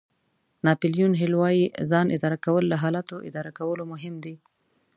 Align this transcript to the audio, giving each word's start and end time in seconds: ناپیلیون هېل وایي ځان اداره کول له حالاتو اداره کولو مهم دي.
ناپیلیون 0.67 1.13
هېل 1.21 1.33
وایي 1.37 1.65
ځان 1.89 2.07
اداره 2.17 2.37
کول 2.45 2.63
له 2.71 2.77
حالاتو 2.83 3.15
اداره 3.29 3.51
کولو 3.59 3.83
مهم 3.93 4.15
دي. 4.23 4.35